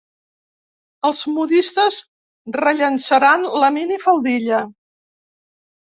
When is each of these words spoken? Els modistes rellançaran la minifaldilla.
Els 1.09 1.19
modistes 1.35 1.99
rellançaran 2.57 3.47
la 3.65 3.73
minifaldilla. 3.79 4.67